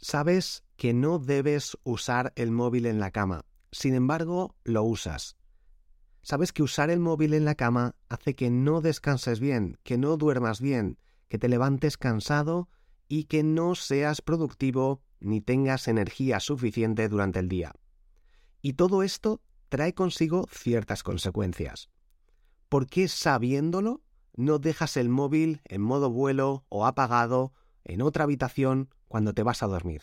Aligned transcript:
Sabes 0.00 0.64
que 0.76 0.94
no 0.94 1.18
debes 1.18 1.76
usar 1.82 2.32
el 2.36 2.52
móvil 2.52 2.86
en 2.86 3.00
la 3.00 3.10
cama. 3.10 3.44
Sin 3.72 3.94
embargo, 3.94 4.54
lo 4.64 4.84
usas. 4.84 5.36
Sabes 6.22 6.52
que 6.52 6.62
usar 6.62 6.90
el 6.90 7.00
móvil 7.00 7.34
en 7.34 7.44
la 7.44 7.54
cama 7.54 7.96
hace 8.08 8.34
que 8.34 8.50
no 8.50 8.80
descanses 8.80 9.40
bien, 9.40 9.78
que 9.82 9.98
no 9.98 10.16
duermas 10.16 10.60
bien, 10.60 10.98
que 11.28 11.38
te 11.38 11.48
levantes 11.48 11.96
cansado 11.96 12.68
y 13.08 13.24
que 13.24 13.42
no 13.42 13.74
seas 13.74 14.22
productivo 14.22 15.02
ni 15.20 15.40
tengas 15.40 15.88
energía 15.88 16.38
suficiente 16.38 17.08
durante 17.08 17.40
el 17.40 17.48
día. 17.48 17.72
Y 18.62 18.74
todo 18.74 19.02
esto 19.02 19.40
trae 19.68 19.94
consigo 19.94 20.46
ciertas 20.50 21.02
consecuencias. 21.02 21.90
¿Por 22.68 22.86
qué 22.86 23.08
sabiéndolo 23.08 24.02
no 24.36 24.58
dejas 24.58 24.96
el 24.96 25.08
móvil 25.08 25.60
en 25.64 25.80
modo 25.80 26.10
vuelo 26.10 26.64
o 26.68 26.86
apagado 26.86 27.52
en 27.84 28.02
otra 28.02 28.24
habitación 28.24 28.90
cuando 29.08 29.34
te 29.34 29.42
vas 29.42 29.62
a 29.62 29.66
dormir? 29.66 30.02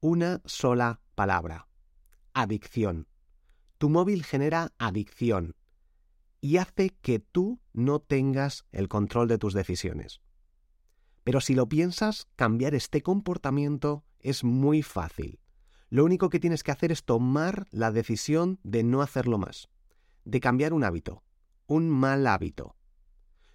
Una 0.00 0.42
sola 0.44 1.00
palabra. 1.14 1.68
Adicción. 2.34 3.08
Tu 3.78 3.88
móvil 3.88 4.24
genera 4.24 4.72
adicción 4.78 5.54
y 6.40 6.58
hace 6.58 6.90
que 6.90 7.18
tú 7.18 7.60
no 7.72 8.00
tengas 8.00 8.64
el 8.72 8.88
control 8.88 9.28
de 9.28 9.38
tus 9.38 9.54
decisiones. 9.54 10.20
Pero 11.24 11.40
si 11.40 11.54
lo 11.54 11.68
piensas, 11.68 12.26
cambiar 12.36 12.74
este 12.74 13.02
comportamiento 13.02 14.04
es 14.20 14.44
muy 14.44 14.82
fácil. 14.82 15.40
Lo 15.90 16.04
único 16.04 16.28
que 16.28 16.40
tienes 16.40 16.62
que 16.62 16.70
hacer 16.70 16.92
es 16.92 17.04
tomar 17.04 17.66
la 17.70 17.90
decisión 17.92 18.60
de 18.62 18.82
no 18.82 19.02
hacerlo 19.02 19.38
más, 19.38 19.68
de 20.24 20.40
cambiar 20.40 20.72
un 20.72 20.84
hábito, 20.84 21.22
un 21.66 21.88
mal 21.88 22.26
hábito. 22.26 22.76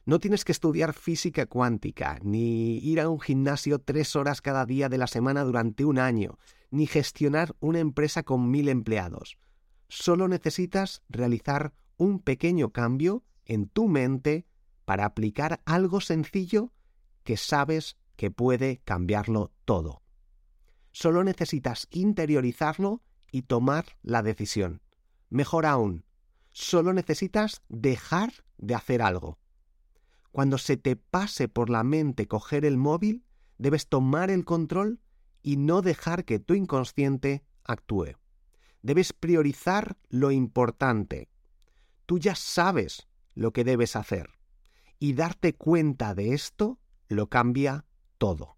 No 0.06 0.20
tienes 0.20 0.44
que 0.44 0.52
estudiar 0.52 0.94
física 0.94 1.46
cuántica, 1.46 2.20
ni 2.24 2.78
ir 2.80 3.00
a 3.00 3.08
un 3.08 3.22
gimnasio 3.22 3.80
tres 3.80 4.18
horas 4.18 4.42
cada 4.42 4.66
día 4.66 4.90
de 4.90 4.98
la 4.98 5.08
semana 5.08 5.44
durante 5.46 5.86
un 5.86 5.98
año, 5.98 6.38
ni 6.72 6.88
gestionar 6.88 7.56
una 7.62 7.80
empresa 7.80 8.24
con 8.24 8.52
mil 8.52 8.68
empleados. 8.68 9.38
Solo 9.88 10.28
necesitas 10.28 11.04
realizar 11.08 11.74
un 11.96 12.20
pequeño 12.20 12.72
cambio 12.72 13.24
en 13.46 13.70
tu 13.70 13.88
mente 13.88 14.46
para 14.84 15.06
aplicar 15.06 15.62
algo 15.66 16.02
sencillo 16.02 16.74
que 17.24 17.38
sabes 17.38 17.96
que 18.18 18.30
puede 18.30 18.82
cambiarlo 18.84 19.54
todo. 19.64 20.02
Solo 20.92 21.24
necesitas 21.24 21.88
interiorizarlo 21.92 23.02
y 23.32 23.44
tomar 23.44 23.86
la 24.02 24.22
decisión. 24.22 24.82
Mejor 25.30 25.66
aún, 25.66 26.06
solo 26.52 26.92
necesitas 26.92 27.62
dejar 27.70 28.34
de 28.58 28.76
hacer 28.76 29.02
algo. 29.02 29.40
Cuando 30.34 30.58
se 30.58 30.78
te 30.78 30.96
pase 30.96 31.48
por 31.48 31.70
la 31.70 31.84
mente 31.84 32.28
coger 32.28 32.66
el 32.66 32.76
móvil, 32.76 33.24
debes 33.60 33.88
tomar 33.88 34.32
el 34.32 34.46
control 34.46 35.00
y 35.44 35.58
no 35.58 35.84
dejar 35.84 36.26
que 36.26 36.40
tu 36.40 36.56
inconsciente 36.56 37.44
actúe. 37.64 38.18
Debes 38.82 39.14
priorizar 39.14 39.96
lo 40.10 40.32
importante. 40.32 41.30
Tú 42.08 42.18
ya 42.18 42.34
sabes 42.34 43.08
lo 43.36 43.54
que 43.54 43.64
debes 43.64 43.96
hacer. 43.96 44.32
Y 44.98 45.14
darte 45.14 45.54
cuenta 45.54 46.16
de 46.16 46.34
esto 46.34 46.80
lo 47.10 47.30
cambia 47.30 47.86
todo. 48.18 48.58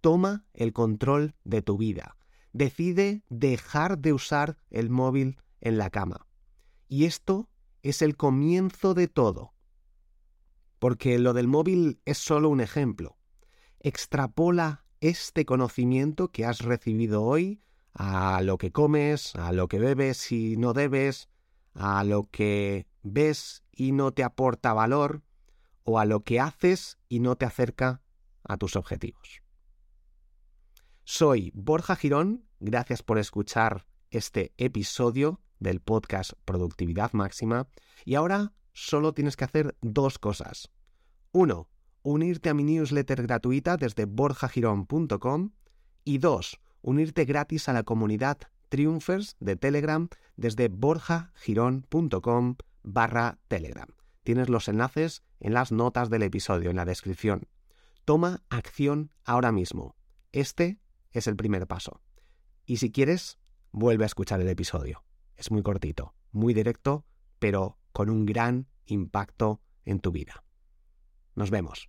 Toma 0.00 0.46
el 0.54 0.72
control 0.72 1.34
de 1.42 1.60
tu 1.60 1.76
vida. 1.76 2.16
Decide 2.52 3.24
dejar 3.30 3.98
de 3.98 4.12
usar 4.12 4.58
el 4.70 4.90
móvil 4.90 5.38
en 5.60 5.76
la 5.76 5.90
cama. 5.90 6.28
Y 6.86 7.06
esto 7.06 7.50
es 7.82 8.00
el 8.00 8.16
comienzo 8.16 8.94
de 8.94 9.08
todo 9.08 9.57
porque 10.78 11.18
lo 11.18 11.32
del 11.32 11.48
móvil 11.48 12.00
es 12.04 12.18
solo 12.18 12.48
un 12.48 12.60
ejemplo. 12.60 13.18
Extrapola 13.80 14.84
este 15.00 15.44
conocimiento 15.44 16.30
que 16.30 16.44
has 16.44 16.60
recibido 16.60 17.22
hoy 17.22 17.60
a 17.94 18.42
lo 18.42 18.58
que 18.58 18.72
comes, 18.72 19.34
a 19.36 19.52
lo 19.52 19.68
que 19.68 19.78
bebes 19.78 20.30
y 20.32 20.56
no 20.56 20.72
debes, 20.72 21.28
a 21.74 22.04
lo 22.04 22.28
que 22.30 22.86
ves 23.02 23.64
y 23.72 23.92
no 23.92 24.12
te 24.12 24.24
aporta 24.24 24.72
valor, 24.72 25.22
o 25.84 25.98
a 25.98 26.04
lo 26.04 26.20
que 26.20 26.38
haces 26.38 26.98
y 27.08 27.20
no 27.20 27.36
te 27.36 27.46
acerca 27.46 28.02
a 28.44 28.58
tus 28.58 28.76
objetivos. 28.76 29.42
Soy 31.04 31.50
Borja 31.54 31.96
Girón, 31.96 32.44
gracias 32.60 33.02
por 33.02 33.18
escuchar 33.18 33.86
este 34.10 34.52
episodio 34.58 35.40
del 35.58 35.80
podcast 35.80 36.32
Productividad 36.44 37.12
Máxima 37.14 37.68
y 38.04 38.16
ahora 38.16 38.52
solo 38.74 39.14
tienes 39.14 39.36
que 39.36 39.44
hacer 39.44 39.76
dos 39.80 40.18
cosas. 40.18 40.70
Uno, 41.32 41.68
unirte 42.02 42.48
a 42.48 42.54
mi 42.54 42.64
newsletter 42.64 43.22
gratuita 43.22 43.76
desde 43.76 44.06
borjagirón.com 44.06 45.50
y 46.04 46.18
dos, 46.18 46.58
unirte 46.80 47.24
gratis 47.26 47.68
a 47.68 47.74
la 47.74 47.82
comunidad 47.82 48.38
Triumphers 48.70 49.36
de 49.40 49.56
Telegram 49.56 50.08
desde 50.36 50.68
borjagirón.com 50.68 52.56
barra 52.82 53.38
Telegram. 53.48 53.88
Tienes 54.24 54.48
los 54.48 54.68
enlaces 54.68 55.22
en 55.40 55.54
las 55.54 55.72
notas 55.72 56.10
del 56.10 56.22
episodio, 56.22 56.70
en 56.70 56.76
la 56.76 56.84
descripción. 56.84 57.48
Toma 58.04 58.42
acción 58.48 59.10
ahora 59.24 59.52
mismo. 59.52 59.96
Este 60.32 60.78
es 61.12 61.26
el 61.26 61.36
primer 61.36 61.66
paso. 61.66 62.00
Y 62.64 62.78
si 62.78 62.90
quieres, 62.90 63.38
vuelve 63.70 64.04
a 64.04 64.06
escuchar 64.06 64.40
el 64.40 64.48
episodio. 64.48 65.04
Es 65.36 65.50
muy 65.50 65.62
cortito, 65.62 66.14
muy 66.32 66.54
directo, 66.54 67.04
pero 67.38 67.78
con 67.92 68.10
un 68.10 68.26
gran 68.26 68.66
impacto 68.86 69.60
en 69.84 70.00
tu 70.00 70.10
vida. 70.10 70.42
Nos 71.38 71.50
vemos. 71.50 71.88